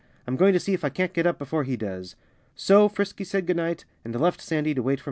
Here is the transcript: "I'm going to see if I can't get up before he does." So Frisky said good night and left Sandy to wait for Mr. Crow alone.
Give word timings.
"I'm 0.25 0.35
going 0.35 0.53
to 0.53 0.59
see 0.59 0.73
if 0.73 0.83
I 0.83 0.89
can't 0.89 1.13
get 1.13 1.27
up 1.27 1.37
before 1.37 1.63
he 1.63 1.77
does." 1.77 2.15
So 2.55 2.89
Frisky 2.89 3.23
said 3.23 3.45
good 3.45 3.57
night 3.57 3.85
and 4.03 4.19
left 4.19 4.41
Sandy 4.41 4.73
to 4.73 4.81
wait 4.81 4.83
for 4.83 4.85
Mr. 4.85 4.85
Crow 4.85 4.89
alone. 4.95 4.99